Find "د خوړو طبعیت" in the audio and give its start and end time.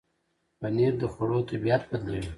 1.01-1.83